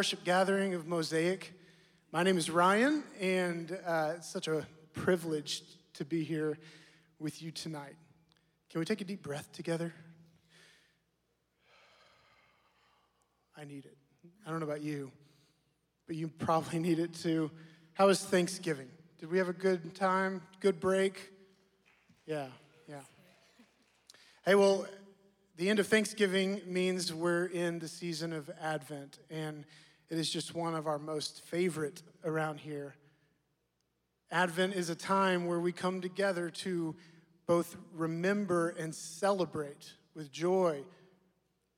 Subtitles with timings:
[0.00, 1.52] worship gathering of Mosaic.
[2.10, 5.60] My name is Ryan, and uh, it's such a privilege
[5.92, 6.56] to be here
[7.18, 7.96] with you tonight.
[8.70, 9.92] Can we take a deep breath together?
[13.54, 13.98] I need it.
[14.46, 15.12] I don't know about you,
[16.06, 17.50] but you probably need it too.
[17.92, 18.88] How was Thanksgiving?
[19.18, 20.40] Did we have a good time?
[20.60, 21.30] Good break?
[22.24, 22.46] Yeah,
[22.88, 23.02] yeah.
[24.46, 24.86] Hey, well,
[25.58, 29.66] the end of Thanksgiving means we're in the season of Advent, and
[30.10, 32.94] it is just one of our most favorite around here.
[34.32, 36.96] Advent is a time where we come together to
[37.46, 40.82] both remember and celebrate with joy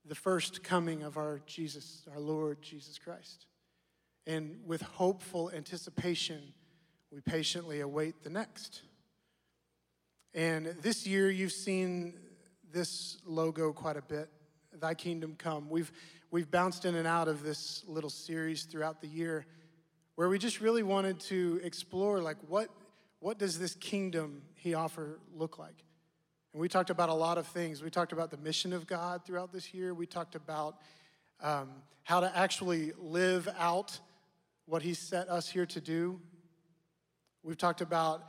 [0.05, 3.45] the first coming of our Jesus, our Lord Jesus Christ.
[4.25, 6.53] And with hopeful anticipation,
[7.11, 8.81] we patiently await the next.
[10.33, 12.15] And this year, you've seen
[12.71, 14.29] this logo quite a bit
[14.79, 15.69] Thy Kingdom Come.
[15.69, 15.91] We've,
[16.33, 19.45] we've bounced in and out of this little series throughout the year
[20.15, 22.69] where we just really wanted to explore like what,
[23.19, 25.75] what does this kingdom he offer look like?
[26.51, 27.83] And we talked about a lot of things.
[27.83, 29.93] We talked about the mission of god throughout this year.
[29.93, 30.77] We talked about
[31.39, 31.69] um,
[32.01, 33.99] how to actually live out
[34.65, 36.19] what he set us here to do.
[37.43, 38.23] We've talked about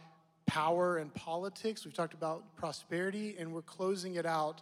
[0.44, 1.86] power and politics.
[1.86, 4.60] We've talked about prosperity and we're closing it out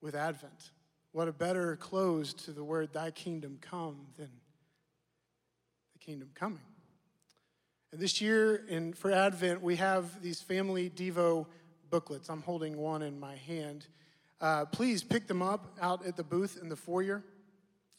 [0.00, 0.70] with advent
[1.18, 4.30] what a better close to the word thy kingdom come than
[5.92, 6.62] the kingdom coming.
[7.90, 11.46] And this year, in, for Advent, we have these family Devo
[11.90, 12.30] booklets.
[12.30, 13.88] I'm holding one in my hand.
[14.40, 17.24] Uh, please pick them up out at the booth in the foyer.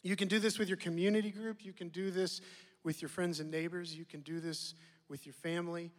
[0.02, 1.62] You can do this with your community group.
[1.62, 2.40] You can do this
[2.84, 3.94] with your friends and neighbors.
[3.94, 4.72] You can do this
[5.10, 5.90] with your family,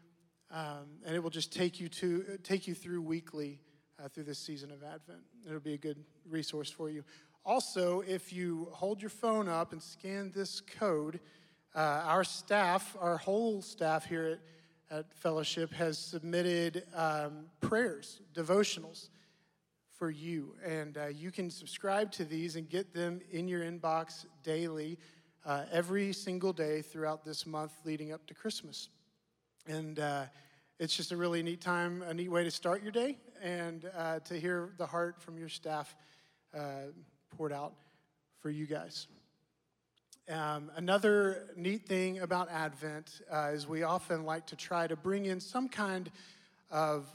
[0.49, 3.59] um, and it will just take you to take you through weekly
[4.03, 5.21] uh, through this season of Advent.
[5.45, 7.03] It'll be a good resource for you.
[7.45, 11.19] Also, if you hold your phone up and scan this code,
[11.75, 14.39] uh, our staff, our whole staff here
[14.91, 19.09] at, at Fellowship, has submitted um, prayers, devotionals
[19.97, 20.55] for you.
[20.65, 24.97] And uh, you can subscribe to these and get them in your inbox daily,
[25.45, 28.89] uh, every single day throughout this month leading up to Christmas.
[29.67, 30.25] And uh,
[30.79, 34.19] it's just a really neat time, a neat way to start your day, and uh,
[34.19, 35.95] to hear the heart from your staff
[36.55, 36.91] uh,
[37.35, 37.73] poured out
[38.39, 39.07] for you guys.
[40.29, 45.25] Um, another neat thing about Advent uh, is we often like to try to bring
[45.25, 46.11] in some kind
[46.69, 47.07] of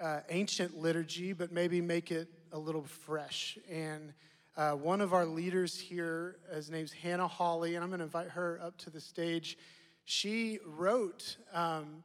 [0.00, 3.58] uh, ancient liturgy, but maybe make it a little fresh.
[3.70, 4.12] And
[4.56, 8.30] uh, one of our leaders here, his name's Hannah Hawley, and I'm going to invite
[8.30, 9.58] her up to the stage.
[10.04, 12.02] She wrote um,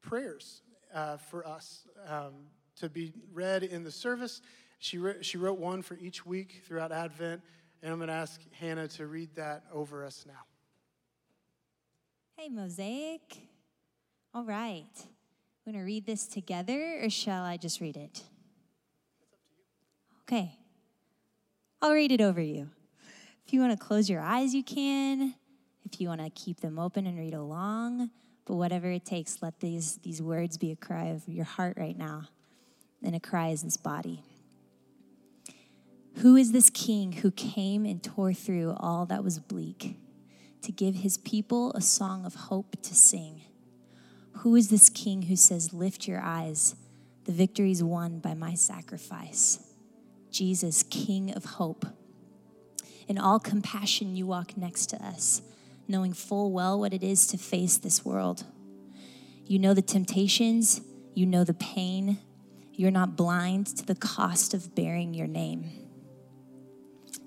[0.00, 0.62] prayers
[0.94, 2.32] uh, for us um,
[2.80, 4.42] to be read in the service.
[4.78, 7.42] She, re- she wrote one for each week throughout Advent,
[7.82, 10.44] and I'm going to ask Hannah to read that over us now.
[12.36, 13.48] Hey, Mosaic.
[14.34, 14.86] All right.
[15.66, 18.22] We're going to read this together, or shall I just read it?
[20.22, 20.56] Okay.
[21.82, 22.70] I'll read it over you.
[23.46, 25.34] If you want to close your eyes, you can.
[25.84, 28.10] If you want to keep them open and read along,
[28.46, 31.96] but whatever it takes, let these, these words be a cry of your heart right
[31.98, 32.28] now,
[33.02, 34.22] and a cry is this body.
[36.16, 39.96] Who is this king who came and tore through all that was bleak
[40.62, 43.42] to give his people a song of hope to sing?
[44.38, 46.74] Who is this king who says, Lift your eyes,
[47.24, 49.60] the victory's won by my sacrifice?
[50.30, 51.86] Jesus, King of hope.
[53.08, 55.42] In all compassion, you walk next to us,
[55.88, 58.44] knowing full well what it is to face this world.
[59.46, 60.80] You know the temptations,
[61.14, 62.18] you know the pain,
[62.72, 65.70] You're not blind to the cost of bearing your name.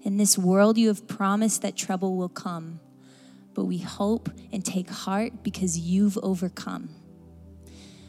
[0.02, 2.80] In this world, you have promised that trouble will come,
[3.54, 6.90] but we hope and take heart because you've overcome.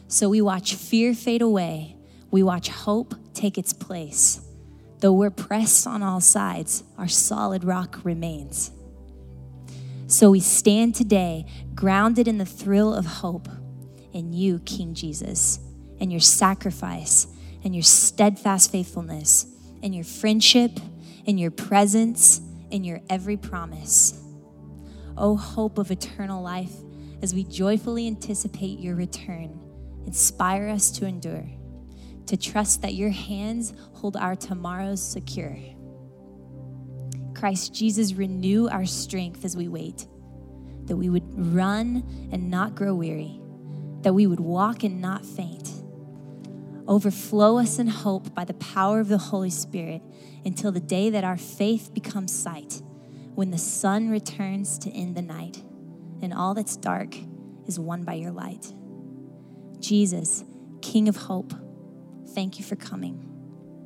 [0.09, 1.97] So we watch fear fade away,
[2.31, 4.41] we watch hope take its place.
[5.01, 8.71] Though we're pressed on all sides, our solid rock remains.
[10.07, 13.49] So we stand today grounded in the thrill of hope
[14.13, 15.59] in you, King Jesus,
[16.05, 17.27] and your sacrifice,
[17.65, 19.47] and your steadfast faithfulness,
[19.83, 20.79] and your friendship,
[21.27, 24.23] and your presence, and your every promise.
[25.17, 26.75] O oh, hope of eternal life,
[27.23, 29.59] as we joyfully anticipate your return,
[30.05, 31.49] inspire us to endure,
[32.27, 35.57] to trust that your hands hold our tomorrows secure.
[37.35, 40.07] Christ Jesus, renew our strength as we wait,
[40.85, 43.41] that we would run and not grow weary
[44.05, 45.74] that we would walk and not faint.
[46.87, 50.03] Overflow us in hope by the power of the Holy Spirit
[50.45, 52.83] until the day that our faith becomes sight,
[53.35, 55.63] when the sun returns to end the night
[56.23, 57.17] and all that's dark
[57.67, 58.73] is won by your light.
[59.81, 60.45] Jesus,
[60.81, 61.53] King of hope,
[62.35, 63.31] thank you for coming.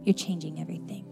[0.05, 1.08] You're changing everything.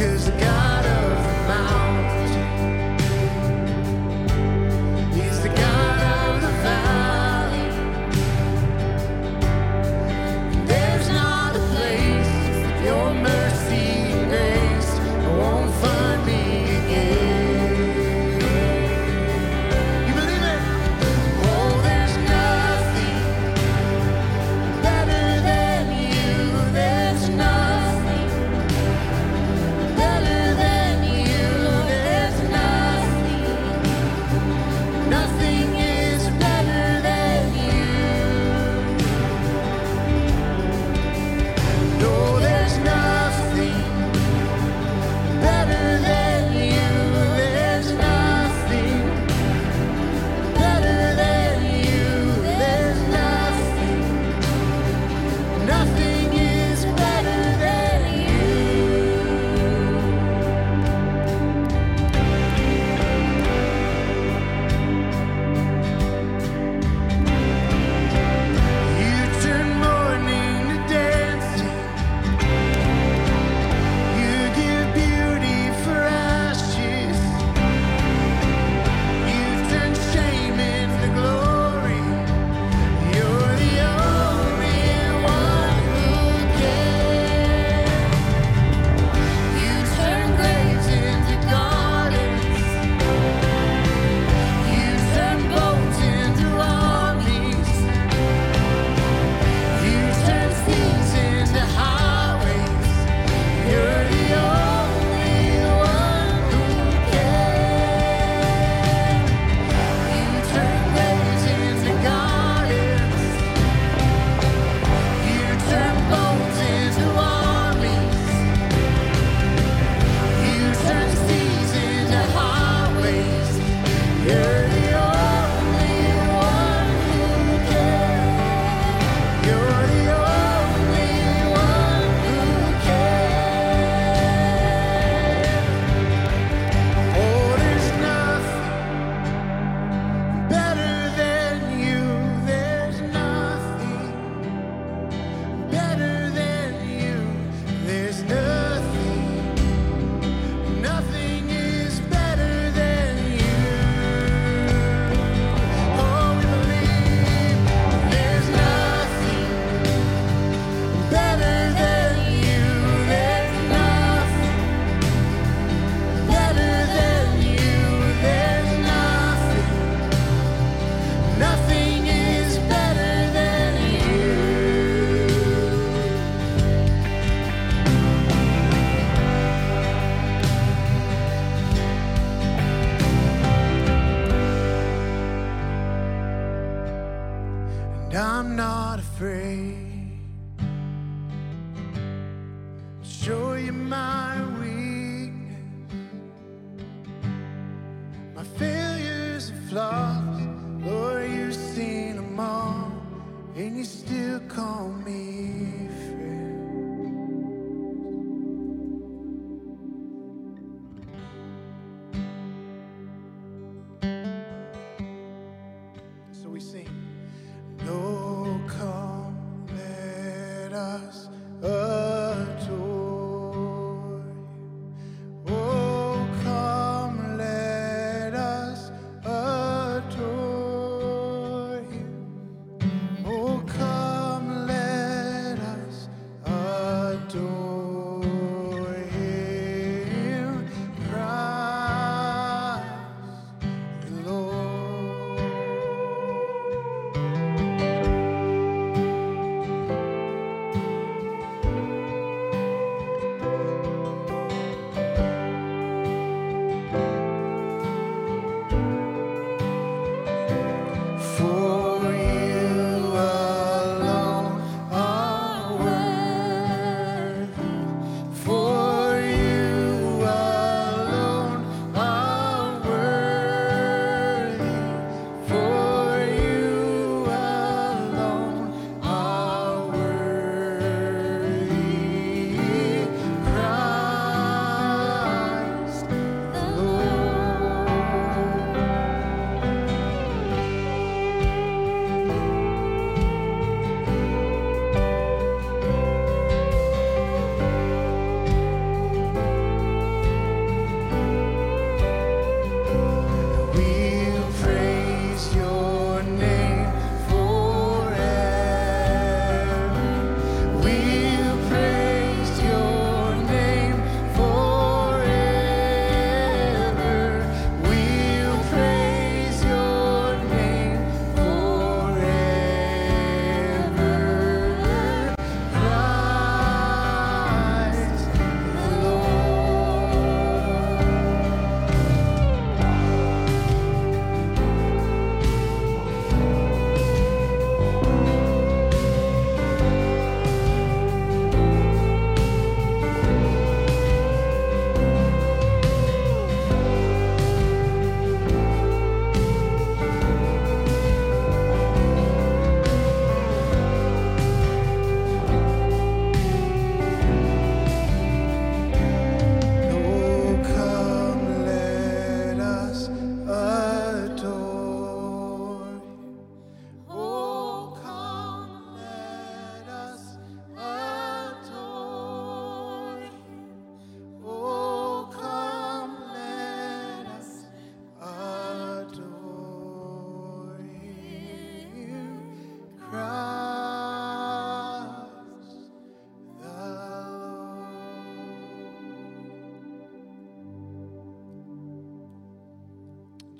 [0.00, 0.59] Cause God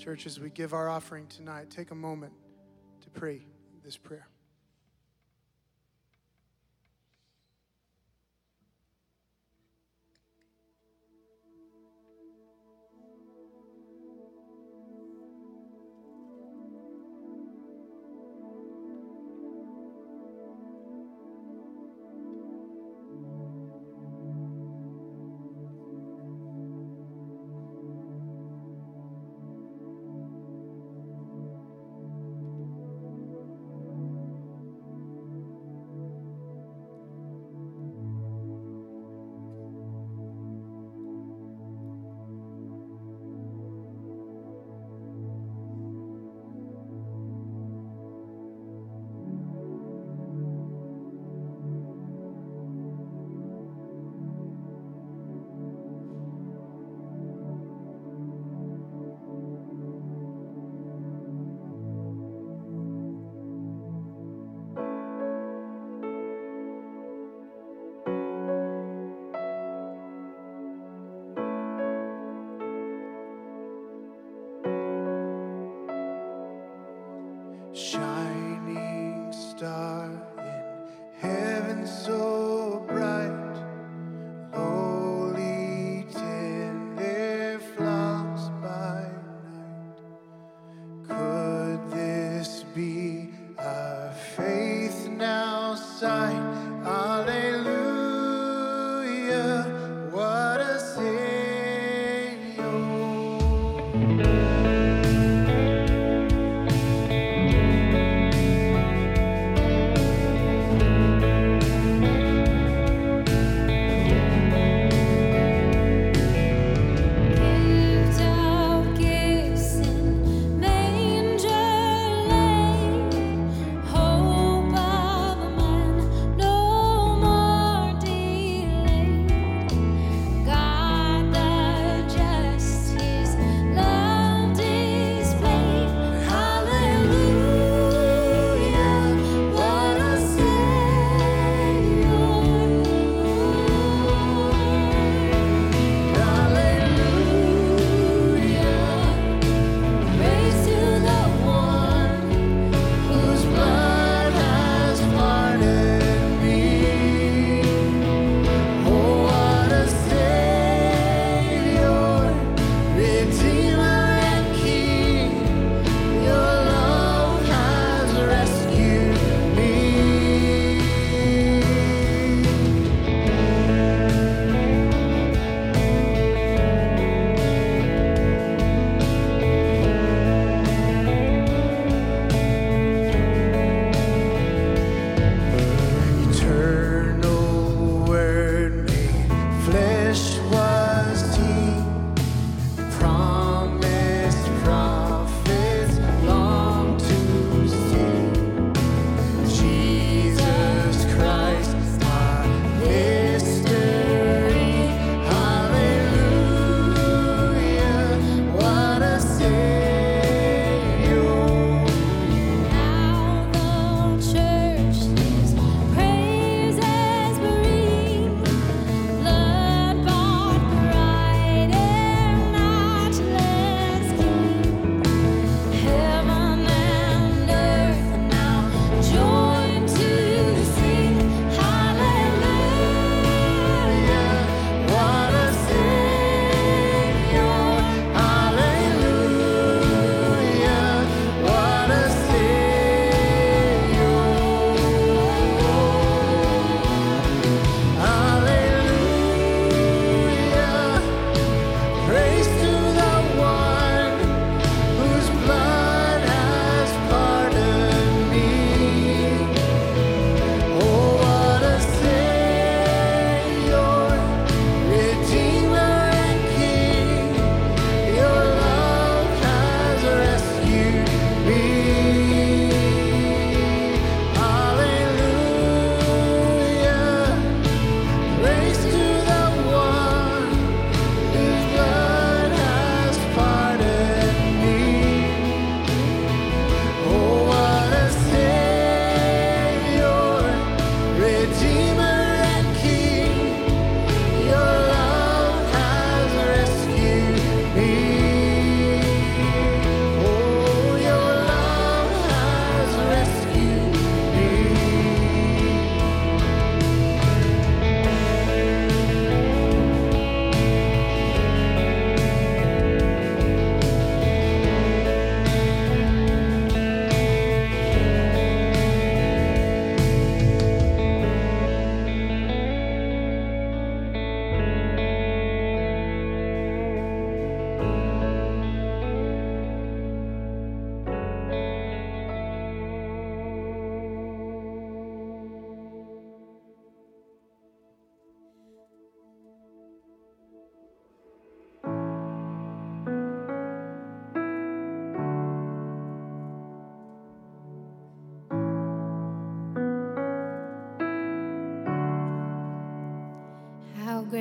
[0.00, 2.32] Church, as we give our offering tonight, take a moment
[3.02, 3.42] to pray
[3.84, 4.26] this prayer.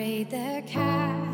[0.09, 1.28] Laid the chasm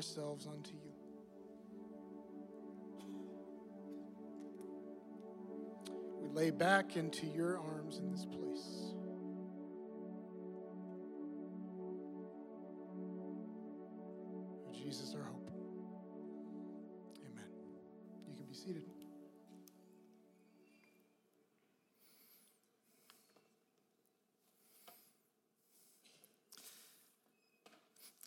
[0.00, 0.94] ourselves unto you.
[6.22, 8.94] We lay back into your arms in this place.
[14.72, 15.50] Jesus, our hope.
[17.26, 17.44] Amen.
[18.26, 18.89] You can be seated.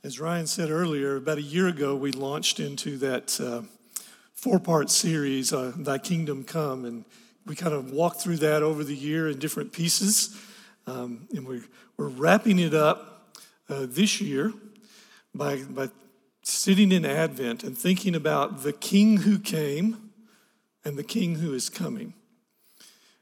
[0.05, 3.61] As Ryan said earlier, about a year ago, we launched into that uh,
[4.33, 7.05] four part series, uh, Thy Kingdom Come, and
[7.45, 10.37] we kind of walked through that over the year in different pieces.
[10.87, 11.63] Um, and we're,
[11.95, 13.33] we're wrapping it up
[13.69, 14.51] uh, this year
[15.33, 15.87] by, by
[16.41, 20.09] sitting in Advent and thinking about the King who came
[20.83, 22.13] and the King who is coming.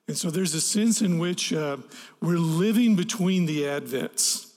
[0.08, 1.78] And so there's a sense in which uh,
[2.20, 4.51] we're living between the Advents.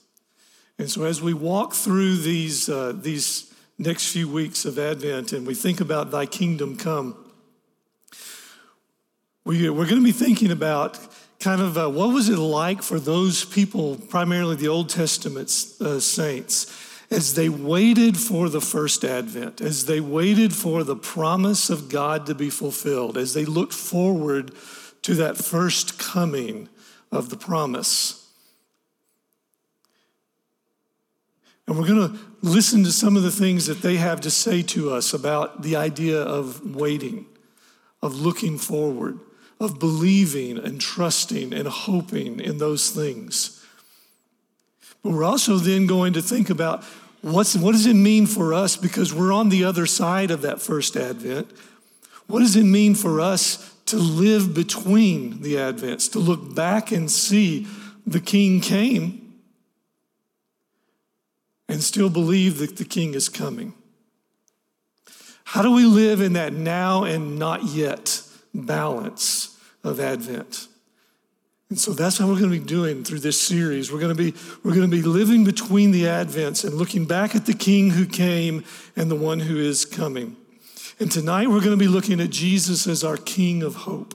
[0.77, 5.47] And so as we walk through these, uh, these next few weeks of Advent and
[5.47, 7.15] we think about Thy kingdom come,
[9.45, 10.99] we, we're going to be thinking about
[11.39, 15.99] kind of uh, what was it like for those people, primarily the Old Testament uh,
[15.99, 21.87] saints, as they waited for the first advent, as they waited for the promise of
[21.87, 24.51] God to be fulfilled, as they looked forward
[25.03, 26.67] to that first coming
[27.11, 28.24] of the promise.
[31.67, 34.61] And we're going to listen to some of the things that they have to say
[34.63, 37.25] to us about the idea of waiting,
[38.01, 39.19] of looking forward
[39.59, 43.63] of believing and trusting and hoping in those things.
[45.01, 46.83] But we're also then going to think about
[47.21, 50.61] what's, what does it mean for us because we're on the other side of that
[50.61, 51.51] first advent.
[52.27, 57.09] What does it mean for us to live between the advents, to look back and
[57.09, 57.67] see
[58.05, 59.24] the king came
[61.67, 63.73] and still believe that the king is coming?
[65.45, 68.21] How do we live in that now and not yet?
[68.55, 70.67] balance of Advent.
[71.69, 73.91] And so that's how we're going to be doing through this series.
[73.91, 77.35] We're going to be, we're going to be living between the Advents and looking back
[77.35, 78.63] at the King who came
[78.95, 80.37] and the one who is coming.
[80.99, 84.13] And tonight we're going to be looking at Jesus as our King of hope.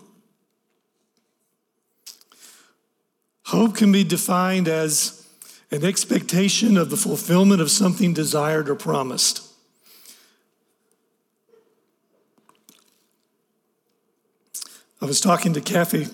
[3.46, 5.19] Hope can be defined as
[5.70, 9.46] an expectation of the fulfillment of something desired or promised.
[15.00, 16.06] I was talking to Kathy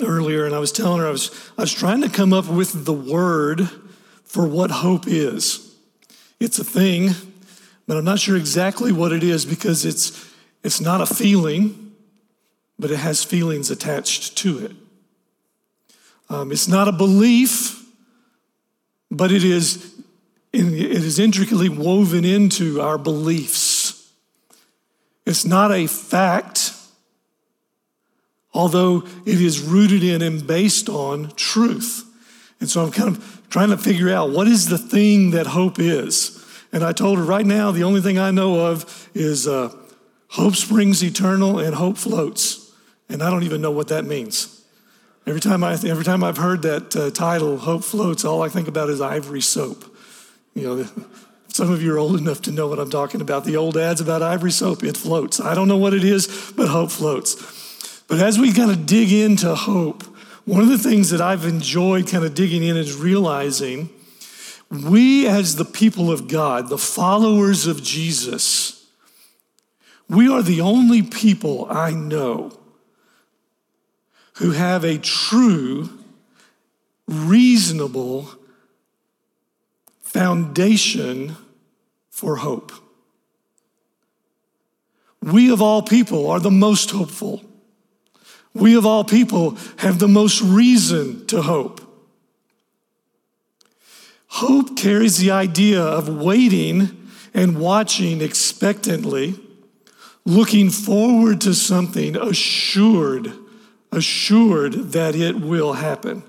[0.00, 2.84] earlier and I was telling her I was, I was trying to come up with
[2.84, 3.68] the word
[4.24, 5.76] for what hope is.
[6.40, 7.10] It's a thing,
[7.86, 10.32] but I'm not sure exactly what it is because it's,
[10.64, 11.92] it's not a feeling,
[12.78, 14.72] but it has feelings attached to it.
[16.28, 17.83] Um, it's not a belief,
[19.16, 19.94] but it is,
[20.52, 24.12] it is intricately woven into our beliefs.
[25.26, 26.72] It's not a fact,
[28.52, 32.04] although it is rooted in and based on truth.
[32.60, 35.78] And so I'm kind of trying to figure out what is the thing that hope
[35.78, 36.40] is.
[36.72, 39.74] And I told her right now, the only thing I know of is uh,
[40.28, 42.72] hope springs eternal and hope floats.
[43.08, 44.53] And I don't even know what that means.
[45.26, 48.68] Every time, I, every time I've heard that uh, title, Hope Floats, all I think
[48.68, 49.96] about is ivory soap.
[50.54, 50.86] You know,
[51.48, 53.46] some of you are old enough to know what I'm talking about.
[53.46, 55.40] The old ads about ivory soap, it floats.
[55.40, 58.02] I don't know what it is, but hope floats.
[58.06, 60.02] But as we kind of dig into hope,
[60.44, 63.88] one of the things that I've enjoyed kind of digging in is realizing
[64.70, 68.86] we, as the people of God, the followers of Jesus,
[70.06, 72.58] we are the only people I know
[74.34, 75.88] who have a true,
[77.06, 78.28] reasonable
[80.02, 81.36] foundation
[82.10, 82.72] for hope.
[85.22, 87.42] We, of all people, are the most hopeful.
[88.52, 91.80] We, of all people, have the most reason to hope.
[94.28, 99.38] Hope carries the idea of waiting and watching expectantly,
[100.24, 103.32] looking forward to something, assured,
[103.94, 106.22] assured that it will happen.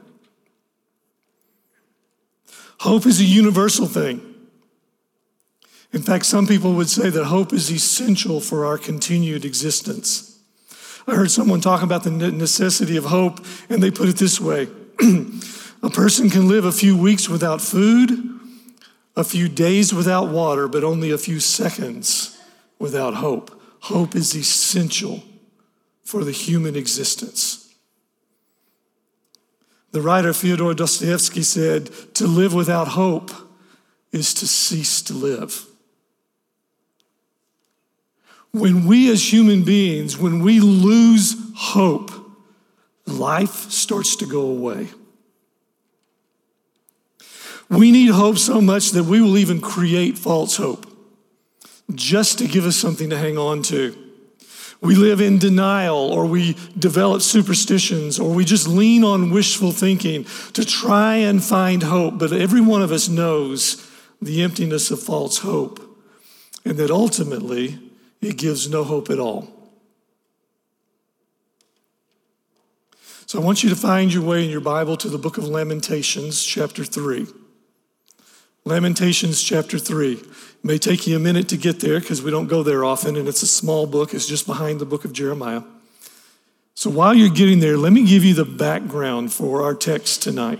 [2.79, 4.21] Hope is a universal thing.
[5.91, 10.39] In fact, some people would say that hope is essential for our continued existence.
[11.07, 13.39] I heard someone talk about the necessity of hope,
[13.69, 14.67] and they put it this way
[15.83, 18.09] A person can live a few weeks without food,
[19.15, 22.41] a few days without water, but only a few seconds
[22.79, 23.61] without hope.
[23.81, 25.23] Hope is essential
[26.05, 27.75] for the human existence.
[29.91, 33.31] The writer Fyodor Dostoevsky said, To live without hope
[34.11, 35.65] is to cease to live.
[38.51, 42.11] When we as human beings, when we lose hope,
[43.05, 44.89] life starts to go away.
[47.69, 50.85] We need hope so much that we will even create false hope
[51.93, 54.04] just to give us something to hang on to.
[54.81, 60.25] We live in denial or we develop superstitions or we just lean on wishful thinking
[60.53, 62.19] to try and find hope.
[62.19, 63.89] But every one of us knows
[64.21, 65.79] the emptiness of false hope
[66.65, 67.79] and that ultimately
[68.21, 69.51] it gives no hope at all.
[73.27, 75.47] So I want you to find your way in your Bible to the book of
[75.47, 77.25] Lamentations, chapter 3.
[78.65, 80.21] Lamentations, chapter 3.
[80.65, 83.27] May take you a minute to get there because we don't go there often, and
[83.27, 85.61] it's a small book, it's just behind the book of Jeremiah.
[86.73, 90.59] So while you're getting there, let me give you the background for our text tonight.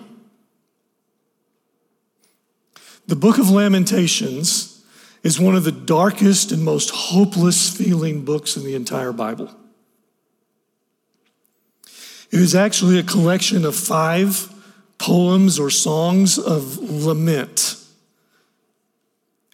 [3.07, 4.85] The book of Lamentations
[5.23, 9.49] is one of the darkest and most hopeless feeling books in the entire Bible.
[12.29, 14.53] It is actually a collection of five
[14.99, 17.81] poems or songs of lament.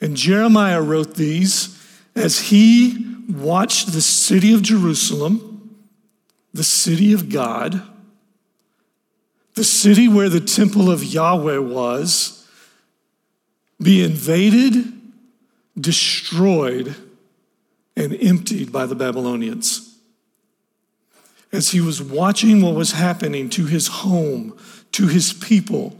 [0.02, 1.80] And Jeremiah wrote these
[2.16, 5.78] as he watched the city of Jerusalem,
[6.54, 7.82] the city of God,
[9.54, 12.48] the city where the temple of Yahweh was,
[13.82, 14.92] be invaded,
[15.80, 16.96] destroyed,
[17.96, 19.98] and emptied by the Babylonians.
[21.52, 24.58] As he was watching what was happening to his home,
[24.94, 25.98] to his people,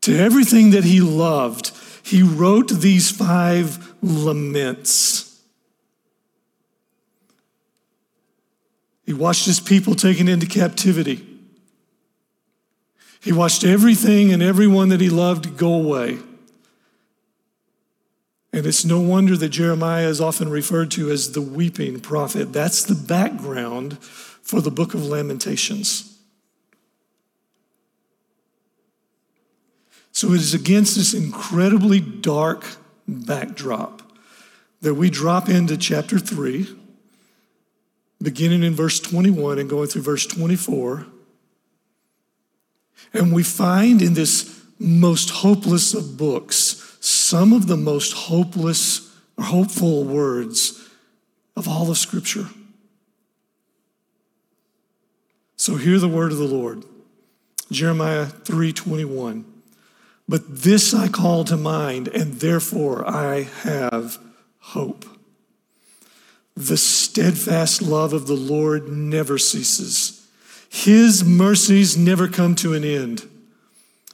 [0.00, 1.70] to everything that he loved,
[2.08, 5.42] he wrote these five laments.
[9.04, 11.26] He watched his people taken into captivity.
[13.20, 16.18] He watched everything and everyone that he loved go away.
[18.54, 22.54] And it's no wonder that Jeremiah is often referred to as the weeping prophet.
[22.54, 26.17] That's the background for the book of Lamentations.
[30.18, 32.64] So it is against this incredibly dark
[33.06, 34.02] backdrop
[34.80, 36.66] that we drop into chapter 3,
[38.20, 41.06] beginning in verse 21 and going through verse 24.
[43.12, 49.44] And we find in this most hopeless of books some of the most hopeless or
[49.44, 50.84] hopeful words
[51.54, 52.48] of all of Scripture.
[55.54, 56.84] So hear the word of the Lord.
[57.70, 59.47] Jeremiah 3:21.
[60.28, 64.18] But this I call to mind, and therefore I have
[64.58, 65.06] hope.
[66.54, 70.28] The steadfast love of the Lord never ceases.
[70.68, 73.26] His mercies never come to an end.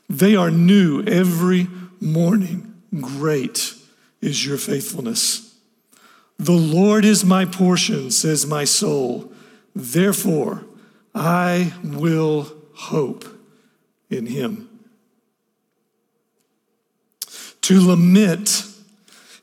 [0.09, 1.69] They are new every
[2.01, 2.75] morning.
[3.01, 3.75] Great
[4.21, 5.57] is your faithfulness.
[6.39, 9.33] The Lord is my portion, says my soul.
[9.75, 10.65] Therefore,
[11.15, 13.25] I will hope
[14.11, 14.69] in him.
[17.65, 18.67] To lament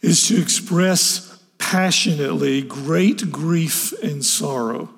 [0.03, 4.89] is to express passionately great grief and sorrow.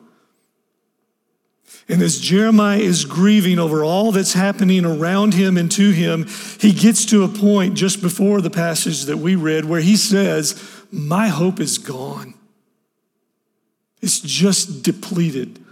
[1.88, 6.28] And as Jeremiah is grieving over all that's happening around him and to him,
[6.60, 10.62] he gets to a point just before the passage that we read where he says,
[10.92, 12.34] My hope is gone.
[14.02, 15.64] It's just depleted.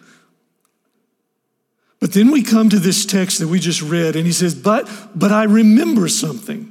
[2.00, 4.90] But then we come to this text that we just read, and he says, But,
[5.14, 6.71] but I remember something.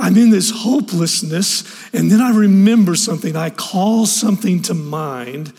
[0.00, 3.36] I'm in this hopelessness, and then I remember something.
[3.36, 5.52] I call something to mind,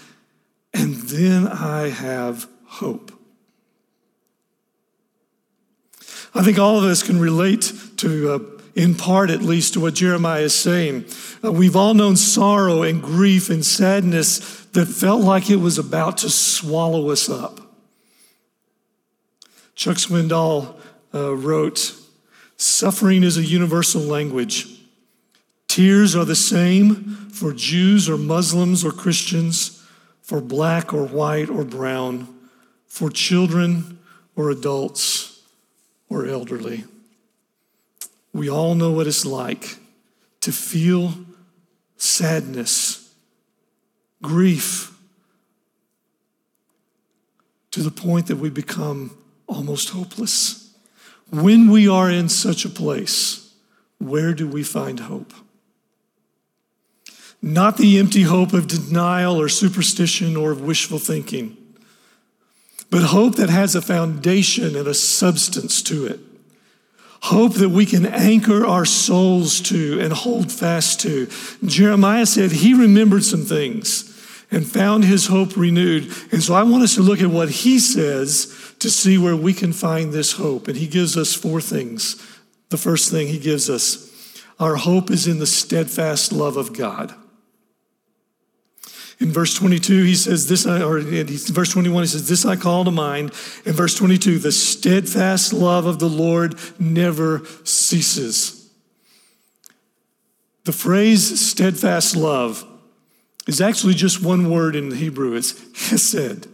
[0.74, 3.12] and then I have hope.
[6.34, 8.40] I think all of us can relate to, uh,
[8.74, 11.06] in part at least, to what Jeremiah is saying.
[11.44, 16.18] Uh, we've all known sorrow and grief and sadness that felt like it was about
[16.20, 17.60] to swallow us up.
[19.76, 20.80] Chuck Swindoll
[21.14, 21.96] uh, wrote,
[22.62, 24.68] Suffering is a universal language.
[25.68, 29.84] Tears are the same for Jews or Muslims or Christians,
[30.22, 32.28] for black or white or brown,
[32.86, 33.98] for children
[34.36, 35.42] or adults
[36.08, 36.84] or elderly.
[38.32, 39.78] We all know what it's like
[40.42, 41.16] to feel
[41.98, 43.12] sadness,
[44.22, 44.96] grief,
[47.72, 50.61] to the point that we become almost hopeless.
[51.32, 53.54] When we are in such a place,
[54.00, 55.34] where do we find hope?
[57.42, 61.58] Not the empty hope of denial or superstition or of wishful thinking,
[62.90, 66.20] but hope that has a foundation and a substance to it.
[67.24, 71.28] Hope that we can anchor our souls to and hold fast to.
[71.64, 74.08] Jeremiah said he remembered some things
[74.52, 76.12] and found his hope renewed.
[76.32, 79.54] And so I want us to look at what he says to see where we
[79.54, 80.68] can find this hope.
[80.68, 82.16] And he gives us four things.
[82.70, 84.10] The first thing he gives us
[84.60, 87.16] our hope is in the steadfast love of God.
[89.20, 92.56] In verse 22, he says, This, I, or in verse 21, he says, This I
[92.56, 93.32] call to mind.
[93.66, 98.72] In verse 22, the steadfast love of the Lord never ceases.
[100.66, 102.66] The phrase steadfast love
[103.48, 105.34] is actually just one word in Hebrew.
[105.34, 106.48] It's hesed.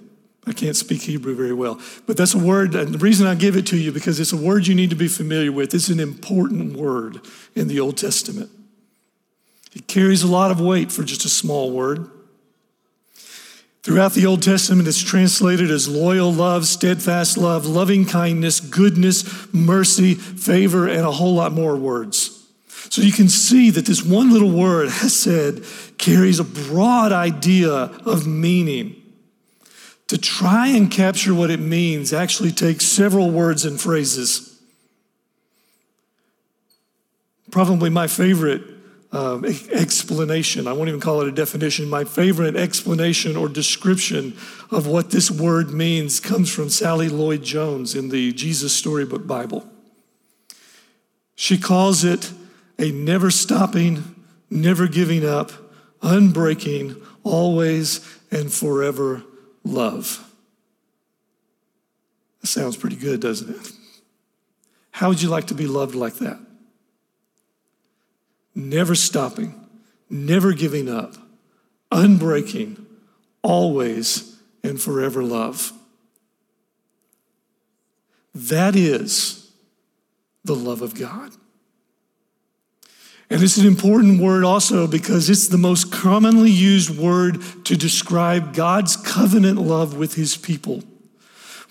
[0.48, 2.74] I can't speak Hebrew very well, but that's a word.
[2.74, 4.96] And the reason I give it to you because it's a word you need to
[4.96, 5.74] be familiar with.
[5.74, 7.20] It's an important word
[7.54, 8.50] in the Old Testament.
[9.76, 12.10] It carries a lot of weight for just a small word.
[13.84, 20.14] Throughout the Old Testament, it's translated as loyal love, steadfast love, loving kindness, goodness, mercy,
[20.14, 22.46] favor, and a whole lot more words.
[22.90, 25.64] So you can see that this one little word, hesed,
[25.98, 28.97] carries a broad idea of meaning.
[30.08, 34.62] To try and capture what it means actually takes several words and phrases.
[37.52, 38.62] Probably my favorite
[39.12, 44.38] um, explanation, I won't even call it a definition, my favorite explanation or description
[44.70, 49.68] of what this word means comes from Sally Lloyd Jones in the Jesus Storybook Bible.
[51.36, 52.32] She calls it
[52.80, 55.52] a never stopping, never giving up,
[56.02, 59.24] unbreaking, always and forever
[59.68, 60.24] love.
[62.42, 63.72] That sounds pretty good, doesn't it?
[64.92, 66.40] How would you like to be loved like that?
[68.56, 69.68] Never stopping,
[70.10, 71.16] never giving up,
[71.92, 72.84] unbreaking,
[73.44, 75.72] always and forever love.
[78.34, 79.52] That is
[80.44, 81.32] the love of God.
[83.30, 88.54] And it's an important word also because it's the most commonly used word to describe
[88.54, 90.84] God's covenant love with his people.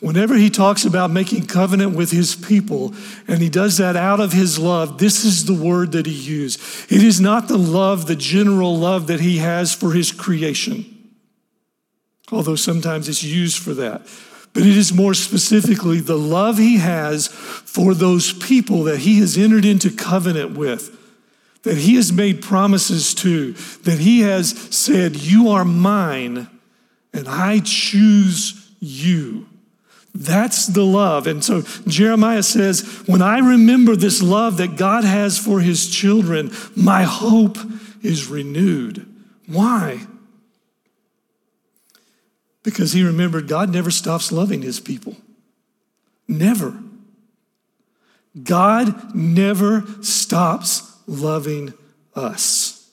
[0.01, 2.93] Whenever he talks about making covenant with his people,
[3.27, 6.61] and he does that out of his love, this is the word that he used.
[6.93, 10.85] It is not the love, the general love that he has for his creation,
[12.31, 14.03] although sometimes it's used for that.
[14.53, 19.39] But it is more specifically the love he has for those people that he has
[19.39, 21.06] entered into covenant with
[21.67, 23.53] that he has made promises to,
[23.83, 26.47] that he has said, You are mine,
[27.13, 29.49] and I choose you.
[30.15, 31.27] That's the love.
[31.27, 36.53] And so Jeremiah says, When I remember this love that God has for his children,
[36.77, 37.59] my hope
[38.01, 39.05] is renewed.
[39.49, 40.07] Why?
[42.63, 45.17] Because he remembered God never stops loving his people.
[46.29, 46.79] Never.
[48.41, 51.73] God never stops loving
[52.15, 52.91] us.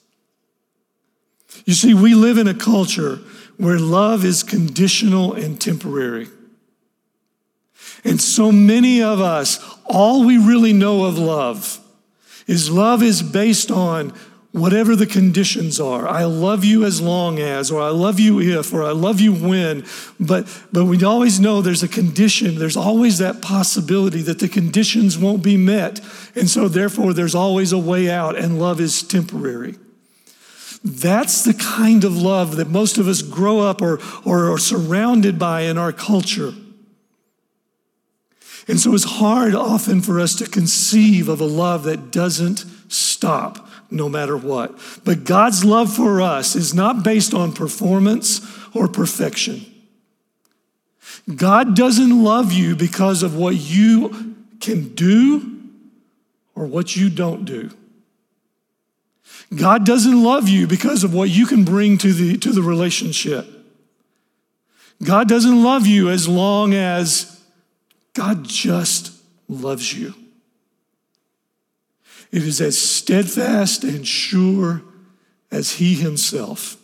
[1.64, 3.20] You see, we live in a culture
[3.56, 6.28] where love is conditional and temporary.
[8.04, 11.80] And so many of us, all we really know of love
[12.46, 14.12] is love is based on
[14.54, 16.06] whatever the conditions are.
[16.06, 19.34] I love you as long as, or I love you if, or I love you
[19.34, 19.84] when.
[20.20, 22.54] But, but we always know there's a condition.
[22.54, 25.98] There's always that possibility that the conditions won't be met.
[26.36, 29.74] And so, therefore, there's always a way out, and love is temporary.
[30.84, 35.36] That's the kind of love that most of us grow up or, or are surrounded
[35.36, 36.52] by in our culture.
[38.68, 43.63] And so it's hard often for us to conceive of a love that doesn't stop
[43.90, 44.78] no matter what.
[45.04, 48.40] But God's love for us is not based on performance
[48.74, 49.64] or perfection.
[51.34, 55.60] God doesn't love you because of what you can do
[56.54, 57.70] or what you don't do.
[59.54, 63.46] God doesn't love you because of what you can bring to the, to the relationship.
[65.02, 67.42] God doesn't love you as long as
[68.14, 69.12] God just
[69.48, 70.14] loves you.
[72.34, 74.82] It is as steadfast and sure
[75.52, 76.76] as He Himself.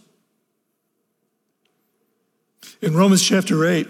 [2.81, 3.89] In Romans chapter 8,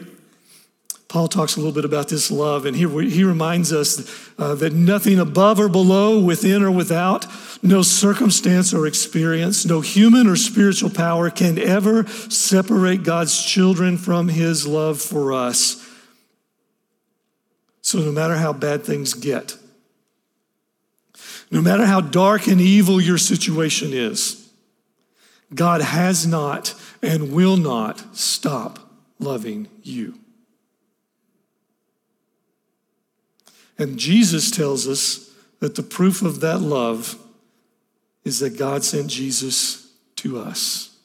[1.08, 4.72] Paul talks a little bit about this love, and he, he reminds us uh, that
[4.72, 7.26] nothing above or below, within or without,
[7.62, 14.28] no circumstance or experience, no human or spiritual power can ever separate God's children from
[14.28, 15.86] his love for us.
[17.82, 19.59] So, no matter how bad things get,
[21.50, 24.48] no matter how dark and evil your situation is,
[25.54, 28.78] God has not and will not stop
[29.18, 30.14] loving you.
[33.78, 35.30] And Jesus tells us
[35.60, 37.18] that the proof of that love
[38.24, 40.98] is that God sent Jesus to us.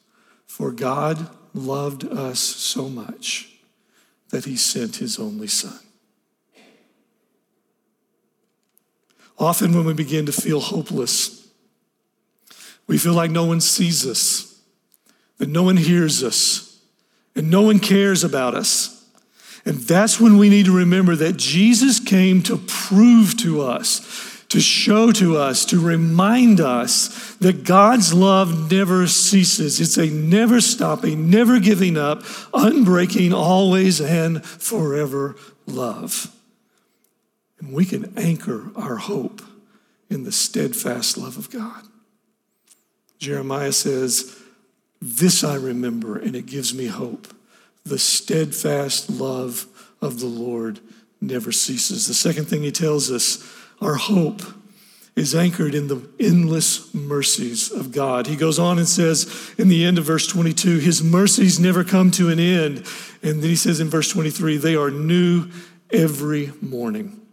[0.46, 3.58] For God loved us so much
[4.30, 5.78] that he sent his only son.
[9.38, 11.48] Often, when we begin to feel hopeless,
[12.86, 14.60] we feel like no one sees us,
[15.38, 16.80] that no one hears us,
[17.34, 19.04] and no one cares about us.
[19.66, 24.60] And that's when we need to remember that Jesus came to prove to us, to
[24.60, 29.80] show to us, to remind us that God's love never ceases.
[29.80, 32.22] It's a never stopping, never giving up,
[32.54, 35.34] unbreaking, always and forever
[35.66, 36.32] love.
[37.58, 39.42] And we can anchor our hope
[40.10, 41.84] in the steadfast love of God.
[43.18, 44.38] Jeremiah says,
[45.00, 47.28] This I remember, and it gives me hope
[47.84, 49.66] the steadfast love
[50.00, 50.80] of the Lord
[51.20, 52.06] never ceases.
[52.06, 53.42] The second thing he tells us
[53.80, 54.42] our hope
[55.14, 58.26] is anchored in the endless mercies of God.
[58.26, 62.10] He goes on and says in the end of verse 22, His mercies never come
[62.12, 62.78] to an end.
[63.22, 65.48] And then he says in verse 23, they are new
[65.90, 67.25] every morning.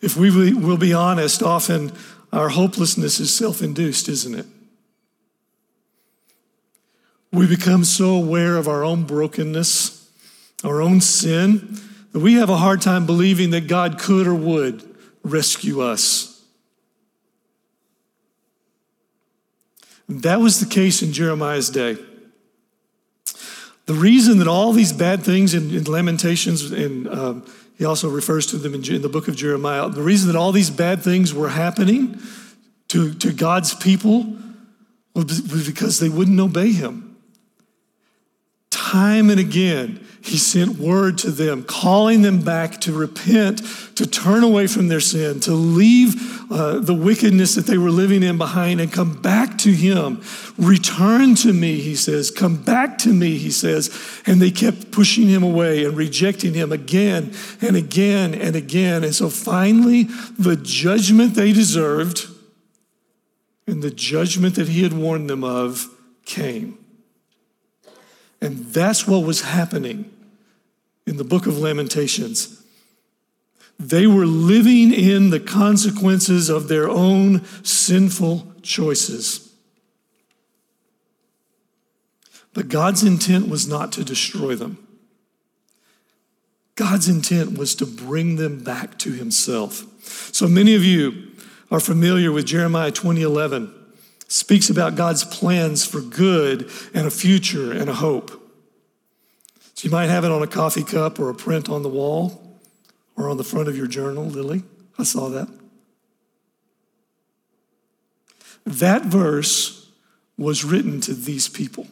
[0.00, 1.92] If we will be honest, often
[2.32, 4.46] our hopelessness is self induced, isn't it?
[7.32, 10.10] We become so aware of our own brokenness,
[10.64, 11.78] our own sin,
[12.12, 14.82] that we have a hard time believing that God could or would
[15.22, 16.42] rescue us.
[20.08, 21.98] That was the case in Jeremiah's day.
[23.84, 27.46] The reason that all these bad things in, in Lamentations, and um,
[27.78, 30.68] he also refers to them in, the book of Jeremiah, the reason that all these
[30.68, 32.20] bad things were happening
[32.88, 34.36] to, to God's people
[35.14, 37.16] was because they wouldn't obey him.
[38.70, 43.62] Time and again, he sent word to them, calling them back to repent,
[43.96, 48.22] to turn away from their sin, to leave uh, the wickedness that they were living
[48.22, 50.22] in behind and come back to him.
[50.58, 52.30] Return to me, he says.
[52.30, 53.90] Come back to me, he says.
[54.26, 59.04] And they kept pushing him away and rejecting him again and again and again.
[59.04, 60.04] And so finally,
[60.38, 62.26] the judgment they deserved
[63.66, 65.86] and the judgment that he had warned them of
[66.24, 66.78] came.
[68.40, 70.12] And that's what was happening
[71.08, 72.62] in the book of Lamentations.
[73.78, 79.52] They were living in the consequences of their own sinful choices.
[82.52, 84.84] But God's intent was not to destroy them.
[86.74, 89.84] God's intent was to bring them back to himself.
[90.34, 91.28] So many of you
[91.70, 93.74] are familiar with Jeremiah 2011
[94.28, 98.37] speaks about God's plans for good and a future and a hope.
[99.78, 102.58] So you might have it on a coffee cup or a print on the wall
[103.14, 104.64] or on the front of your journal, Lily.
[104.98, 105.48] I saw that.
[108.66, 109.88] That verse
[110.36, 111.86] was written to these people.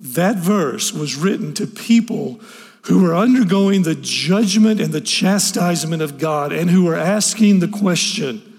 [0.00, 2.40] That verse was written to people
[2.86, 7.68] who were undergoing the judgment and the chastisement of God and who were asking the
[7.68, 8.58] question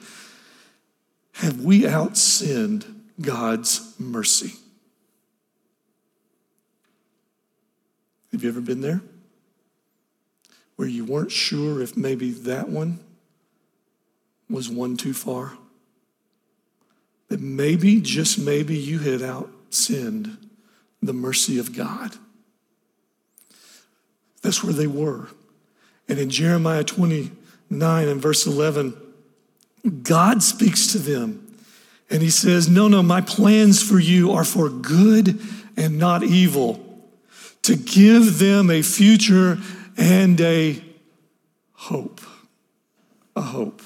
[1.33, 2.85] have we outsinned
[3.19, 4.58] God's mercy?
[8.31, 9.01] Have you ever been there?
[10.75, 12.99] Where you weren't sure if maybe that one
[14.49, 15.53] was one too far?
[17.27, 20.37] That maybe, just maybe, you had out sinned
[21.01, 22.15] the mercy of God.
[24.41, 25.27] That's where they were.
[26.07, 28.95] And in Jeremiah 29 and verse 11,
[30.03, 31.45] God speaks to them
[32.09, 35.39] and he says, No, no, my plans for you are for good
[35.77, 36.88] and not evil,
[37.63, 39.57] to give them a future
[39.97, 40.81] and a
[41.73, 42.21] hope.
[43.35, 43.81] A hope.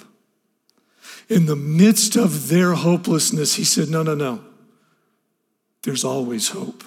[1.30, 4.43] In the midst of their hopelessness, he said, No, no, no.
[5.84, 6.84] There's always hope.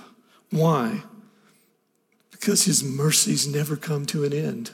[0.50, 1.02] Why?
[2.30, 4.70] Because his mercies never come to an end.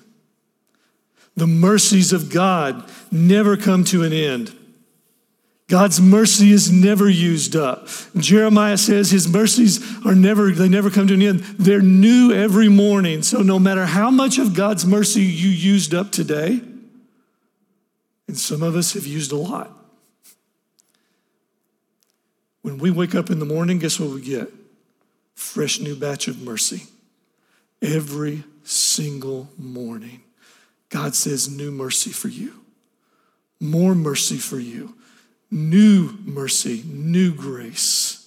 [1.37, 4.57] The mercies of God never come to an end.
[5.73, 7.89] God's mercy is never used up.
[8.15, 11.41] Jeremiah says his mercies are never, they never come to an end.
[11.41, 13.23] They're new every morning.
[13.23, 16.61] So no matter how much of God's mercy you used up today,
[18.29, 19.71] and some of us have used a lot.
[22.61, 24.53] When we wake up in the morning, guess what we get?
[25.35, 26.83] Fresh new batch of mercy.
[27.81, 30.21] Every single morning.
[30.91, 32.61] God says, new mercy for you,
[33.59, 34.97] more mercy for you,
[35.53, 38.27] new mercy, new grace.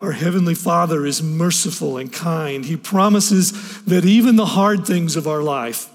[0.00, 2.64] Our Heavenly Father is merciful and kind.
[2.64, 5.90] He promises that even the hard things of our life,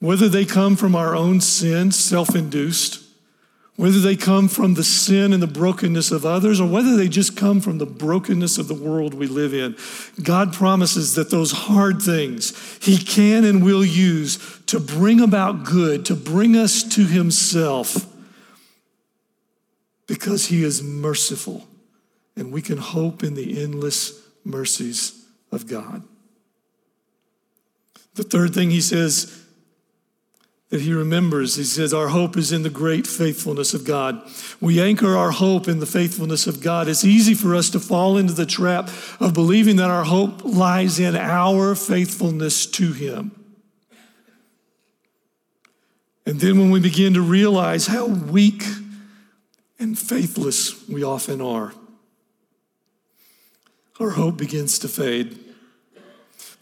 [0.00, 3.05] whether they come from our own sin, self induced,
[3.76, 7.36] whether they come from the sin and the brokenness of others or whether they just
[7.36, 9.76] come from the brokenness of the world we live in.
[10.22, 16.06] God promises that those hard things He can and will use to bring about good,
[16.06, 18.06] to bring us to Himself,
[20.06, 21.66] because He is merciful
[22.34, 26.02] and we can hope in the endless mercies of God.
[28.14, 29.45] The third thing He says
[30.70, 31.54] that he remembers.
[31.54, 34.20] He says, Our hope is in the great faithfulness of God.
[34.60, 36.88] We anchor our hope in the faithfulness of God.
[36.88, 38.90] It's easy for us to fall into the trap
[39.20, 43.32] of believing that our hope lies in our faithfulness to Him.
[46.24, 48.64] And then when we begin to realize how weak
[49.78, 51.72] and faithless we often are.
[54.00, 55.45] Our hope begins to fade.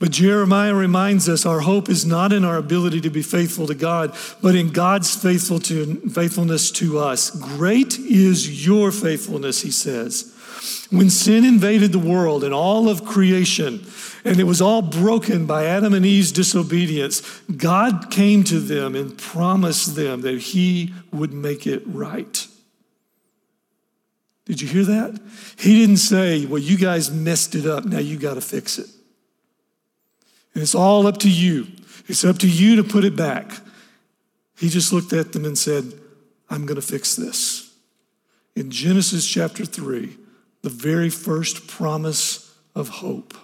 [0.05, 3.75] But Jeremiah reminds us our hope is not in our ability to be faithful to
[3.75, 7.31] God, but in God's faithful to, faithfulness to us.
[7.31, 10.31] Great is your faithfulness, he says.
[10.91, 13.87] When sin invaded the world and all of creation,
[14.27, 17.23] and it was all broken by Adam and Eve's disobedience,
[17.57, 22.47] God came to them and promised them that he would make it right.
[24.45, 25.19] Did you hear that?
[25.57, 28.91] He didn't say, Well, you guys messed it up, now you got to fix it.
[30.55, 31.67] And it's all up to you.
[32.07, 33.53] It's up to you to put it back.
[34.57, 35.93] He just looked at them and said,
[36.49, 37.73] I'm going to fix this.
[38.55, 40.17] In Genesis chapter 3,
[40.63, 43.35] the very first promise of hope,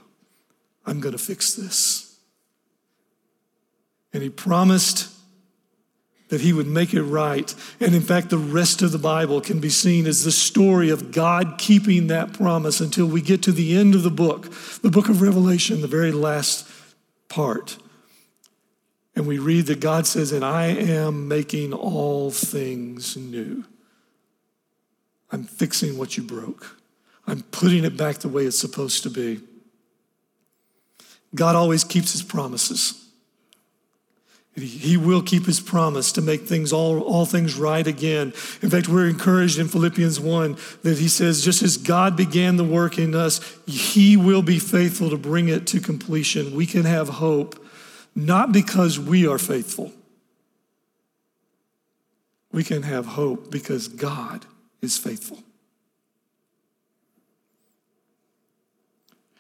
[0.87, 2.19] I'm going to fix this.
[4.13, 5.09] And he promised
[6.29, 7.53] that he would make it right.
[7.81, 11.11] And in fact, the rest of the Bible can be seen as the story of
[11.11, 14.51] God keeping that promise until we get to the end of the book,
[14.81, 16.70] the book of Revelation, the very last
[17.31, 17.79] part.
[19.17, 23.65] And we read that God says, And I am making all things new.
[25.33, 26.77] I'm fixing what you broke,
[27.27, 29.41] I'm putting it back the way it's supposed to be.
[31.35, 33.00] God always keeps his promises.
[34.57, 38.33] He will keep his promise to make things all, all things right again.
[38.63, 42.65] In fact, we're encouraged in Philippians 1 that he says, just as God began the
[42.65, 46.55] work in us, he will be faithful to bring it to completion.
[46.55, 47.65] We can have hope,
[48.15, 49.93] not because we are faithful.
[52.53, 54.47] We can have hope because God
[54.83, 55.39] is faithful.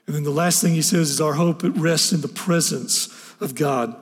[0.06, 3.08] And then the last thing he says is our hope it rests in the presence
[3.40, 3.96] of God.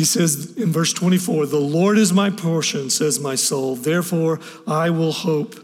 [0.00, 4.88] He says in verse 24, The Lord is my portion, says my soul, therefore I
[4.88, 5.56] will hope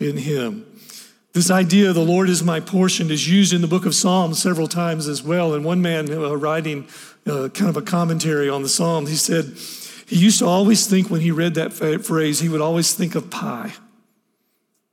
[0.00, 0.64] in him.
[1.34, 4.66] This idea, the Lord is my portion, is used in the book of Psalms several
[4.66, 5.52] times as well.
[5.52, 6.88] And one man uh, writing
[7.26, 9.58] uh, kind of a commentary on the Psalms, he said
[10.06, 13.28] he used to always think when he read that phrase, he would always think of
[13.28, 13.74] pie.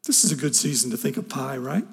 [0.03, 1.85] This is a good season to think of pie, right?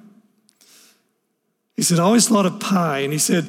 [1.77, 2.99] He said, I always thought of pie.
[2.99, 3.45] And he said,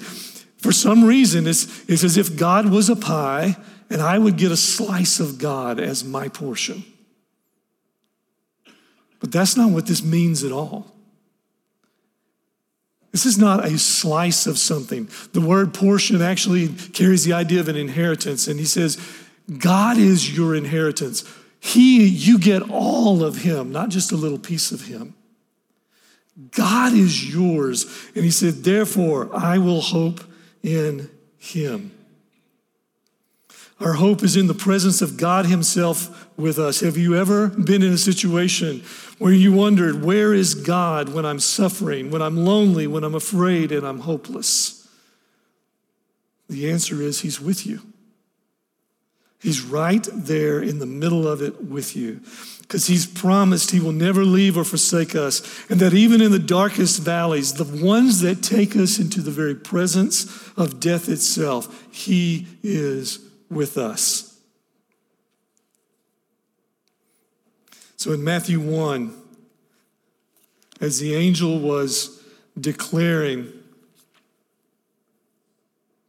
[0.58, 3.58] for some reason, it's, it's as if God was a pie
[3.90, 6.84] and I would get a slice of God as my portion.
[9.20, 10.94] But that's not what this means at all.
[13.12, 15.10] This is not a slice of something.
[15.34, 18.48] The word portion actually carries the idea of an inheritance.
[18.48, 18.98] And he says,
[19.58, 21.24] God is your inheritance.
[21.60, 25.16] He, you get all of him, not just a little piece of him.
[26.52, 27.86] God is yours.
[28.14, 30.22] And he said, therefore, I will hope
[30.64, 31.92] in Him.
[33.80, 36.80] Our hope is in the presence of God Himself with us.
[36.80, 38.84] Have you ever been in a situation
[39.20, 43.72] where you wondered, where is God when I'm suffering, when I'm lonely, when I'm afraid,
[43.72, 44.88] and I'm hopeless?
[46.50, 47.82] The answer is He's with you.
[49.40, 52.22] He's right there in the middle of it with you
[52.62, 56.40] because he's promised he will never leave or forsake us, and that even in the
[56.40, 62.46] darkest valleys, the ones that take us into the very presence of death itself, he
[62.64, 63.20] is
[63.50, 64.38] with us.
[67.96, 69.16] So in Matthew 1,
[70.82, 72.22] as the angel was
[72.60, 73.52] declaring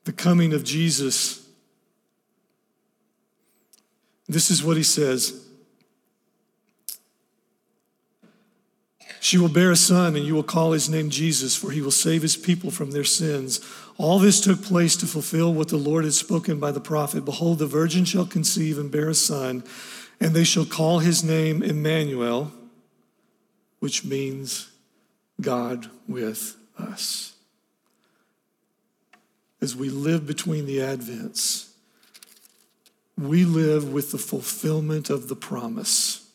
[0.04, 1.47] the coming of Jesus,
[4.28, 5.44] this is what he says.
[9.20, 11.90] She will bear a son, and you will call his name Jesus, for he will
[11.90, 13.60] save his people from their sins.
[13.96, 17.58] All this took place to fulfill what the Lord had spoken by the prophet Behold,
[17.58, 19.64] the virgin shall conceive and bear a son,
[20.20, 22.52] and they shall call his name Emmanuel,
[23.80, 24.70] which means
[25.40, 27.34] God with us.
[29.60, 31.67] As we live between the Advents,
[33.18, 36.28] we live with the fulfillment of the promise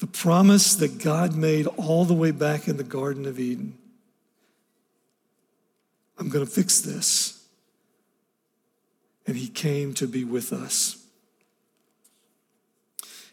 [0.00, 3.76] the promise that God made all the way back in the Garden of Eden.
[6.18, 7.44] I'm going to fix this.
[9.26, 11.04] And he came to be with us.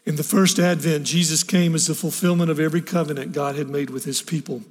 [0.04, 3.88] In the first advent, Jesus came as the fulfillment of every covenant God had made
[3.88, 4.62] with his people.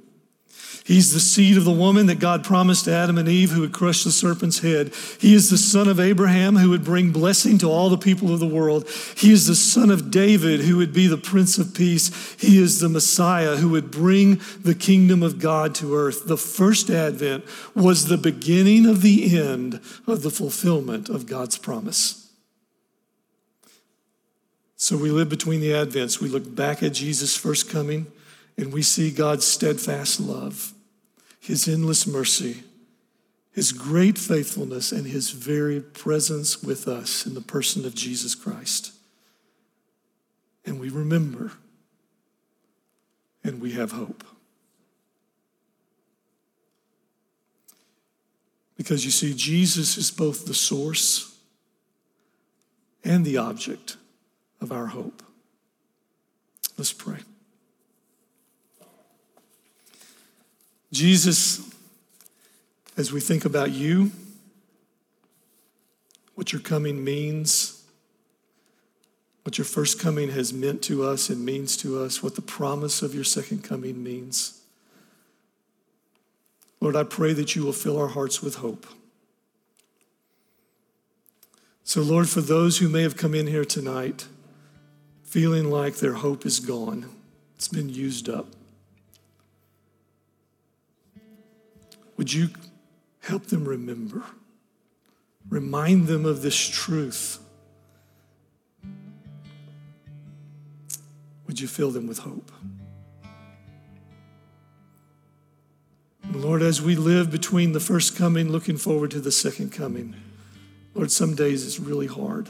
[0.84, 3.72] He's the seed of the woman that God promised to Adam and Eve who would
[3.72, 4.94] crush the serpent's head.
[5.18, 8.40] He is the son of Abraham who would bring blessing to all the people of
[8.40, 8.88] the world.
[9.16, 12.34] He is the son of David who would be the prince of peace.
[12.40, 16.26] He is the Messiah who would bring the kingdom of God to earth.
[16.26, 17.44] The first advent
[17.74, 22.30] was the beginning of the end of the fulfillment of God's promise.
[24.76, 26.20] So we live between the Advents.
[26.20, 28.06] We look back at Jesus' first coming
[28.58, 30.74] and we see God's steadfast love,
[31.38, 32.64] His endless mercy,
[33.52, 38.92] His great faithfulness, and His very presence with us in the person of Jesus Christ.
[40.66, 41.52] And we remember
[43.44, 44.24] and we have hope.
[48.76, 51.36] Because you see, Jesus is both the source
[53.04, 53.96] and the object
[54.60, 55.22] of our hope.
[56.76, 57.18] Let's pray.
[60.92, 61.74] Jesus,
[62.96, 64.10] as we think about you,
[66.34, 67.84] what your coming means,
[69.42, 73.02] what your first coming has meant to us and means to us, what the promise
[73.02, 74.60] of your second coming means.
[76.80, 78.86] Lord, I pray that you will fill our hearts with hope.
[81.82, 84.26] So, Lord, for those who may have come in here tonight
[85.24, 87.08] feeling like their hope is gone,
[87.56, 88.46] it's been used up,
[92.18, 92.50] would you
[93.20, 94.22] help them remember?
[95.48, 97.38] Remind them of this truth.
[101.46, 102.50] Would you fill them with hope?
[106.30, 110.14] Lord, as we live between the first coming, looking forward to the second coming,
[110.94, 112.48] Lord, some days it's really hard.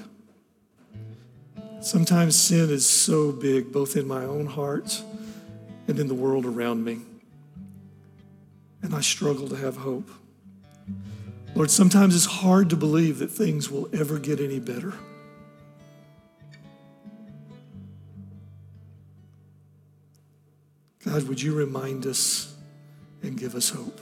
[1.81, 5.03] Sometimes sin is so big, both in my own heart
[5.87, 7.03] and in the world around me.
[8.83, 10.09] And I struggle to have hope.
[11.55, 14.95] Lord, sometimes it's hard to believe that things will ever get any better.
[21.05, 22.55] God, would you remind us
[23.23, 24.01] and give us hope?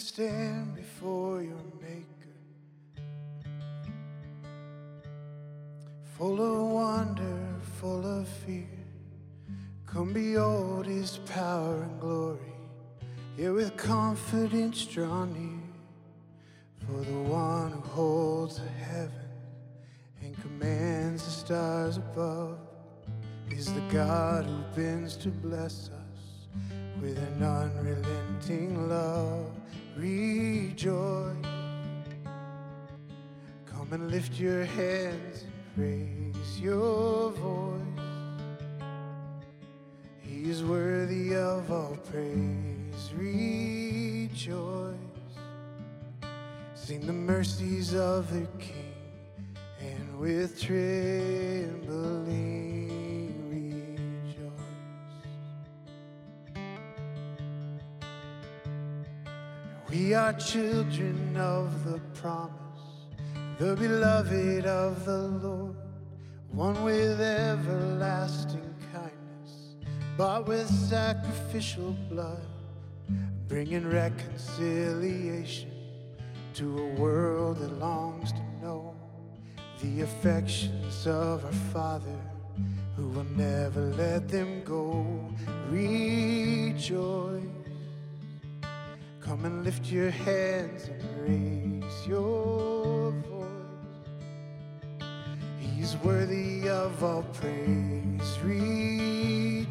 [0.00, 3.02] Stand before your Maker,
[6.16, 7.38] full of wonder,
[7.78, 8.66] full of fear.
[9.86, 12.54] Come behold his power and glory,
[13.36, 15.60] here with confidence draw near.
[16.86, 19.12] For the one who holds the heavens
[20.22, 22.58] and commands the stars above
[23.50, 26.00] is the God who bends to bless us
[27.02, 29.50] with an unrelenting love.
[29.96, 31.36] Rejoice.
[33.66, 37.80] Come and lift your hands and raise your voice.
[40.20, 43.12] He is worthy of all praise.
[43.14, 44.96] Rejoice.
[46.74, 48.94] Sing the mercies of the King
[49.80, 52.49] and with trembling
[59.90, 62.54] We are children of the promise,
[63.58, 65.74] the beloved of the Lord,
[66.52, 69.74] one with everlasting kindness,
[70.16, 72.46] bought with sacrificial blood,
[73.48, 75.72] bringing reconciliation
[76.54, 78.94] to a world that longs to know
[79.82, 82.20] the affections of our Father
[82.96, 85.04] who will never let them go.
[85.68, 87.59] Rejoice.
[89.30, 93.46] Come and lift your hands and raise your voice.
[95.56, 98.38] He's worthy of all praise.
[98.42, 99.70] Rejoice.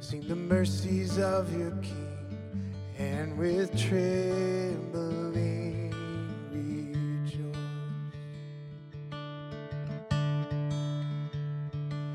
[0.00, 5.94] Sing the mercies of your King, and with trembling
[6.52, 7.56] rejoice.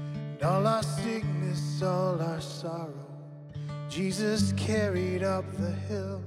[0.06, 3.05] And all our sickness, all our sorrow.
[3.96, 6.22] Jesus carried up the hill.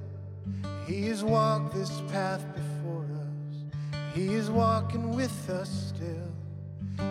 [0.87, 4.01] He has walked this path before us.
[4.15, 6.33] He is walking with us still,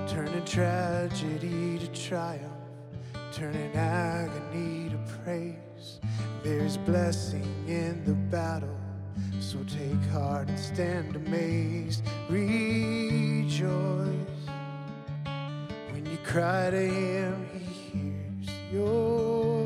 [0.08, 2.42] turning tragedy to triumph,
[3.32, 6.00] turning agony to praise.
[6.42, 8.80] There's blessing in the battle,
[9.38, 12.02] so take heart and stand amazed.
[12.28, 13.62] Rejoice
[15.92, 17.60] when you cry to Him, He
[17.92, 19.57] hears your.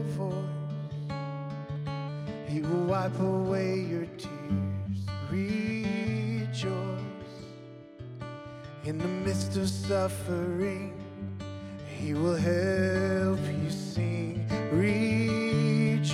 [2.52, 5.06] He will wipe away your tears.
[5.30, 6.68] Rejoice
[8.84, 10.92] in the midst of suffering.
[11.86, 14.46] He will help you sing.
[14.70, 16.12] Rejoice.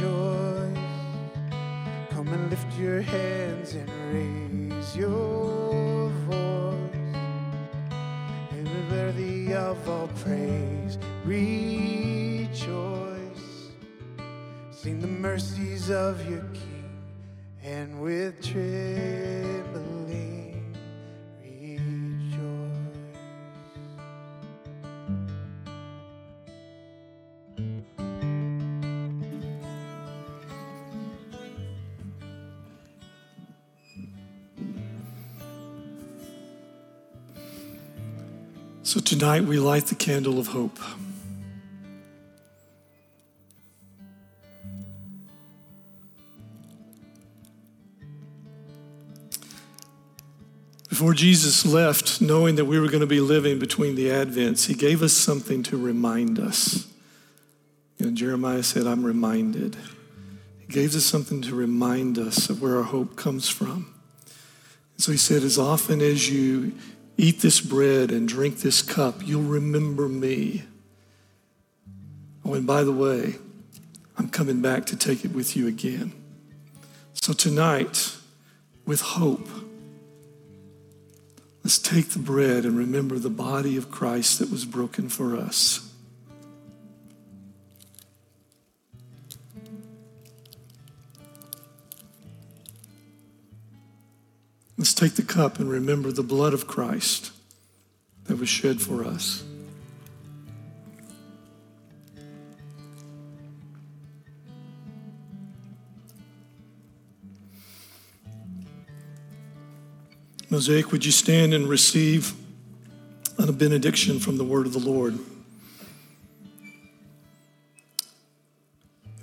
[2.11, 7.17] Come and lift your hands and raise your voice.
[8.53, 10.99] And we're worthy of all praise.
[11.25, 13.18] Rejoice.
[14.81, 16.89] Sing the mercies of your King,
[17.65, 19.83] and with trembling
[21.43, 22.39] rejoice.
[38.85, 40.79] So tonight we light the candle of hope.
[50.99, 54.75] Before Jesus left, knowing that we were going to be living between the Advents, he
[54.75, 56.93] gave us something to remind us.
[57.99, 59.77] You know, Jeremiah said, I'm reminded.
[60.59, 63.95] He gave us something to remind us of where our hope comes from.
[64.97, 66.73] So he said, As often as you
[67.17, 70.65] eat this bread and drink this cup, you'll remember me.
[72.45, 73.37] Oh, and by the way,
[74.17, 76.13] I'm coming back to take it with you again.
[77.13, 78.17] So tonight,
[78.85, 79.49] with hope,
[81.69, 85.93] let's take the bread and remember the body of Christ that was broken for us.
[94.79, 97.33] Let's take the cup and remember the blood of Christ
[98.25, 99.45] that was shed for us.
[110.51, 112.33] Mosaic, would you stand and receive
[113.39, 115.19] a benediction from the word of the Lord?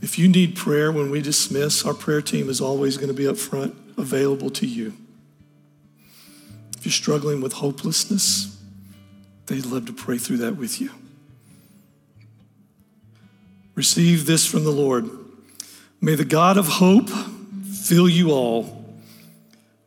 [0.02, 3.28] If you need prayer when we dismiss, our prayer team is always going to be
[3.28, 4.94] up front, available to you.
[6.78, 8.62] If you're struggling with hopelessness,
[9.48, 10.92] they'd love to pray through that with you.
[13.74, 15.10] Receive this from the Lord.
[16.00, 18.85] May the God of hope fill you all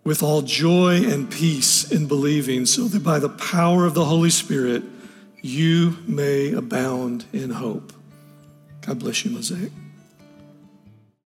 [0.08, 4.30] with all joy and peace in believing, so that by the power of the Holy
[4.30, 4.82] Spirit,
[5.42, 7.92] you may abound in hope.
[8.86, 9.70] God bless you, Mosaic.